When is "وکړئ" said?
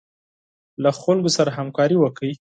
1.99-2.31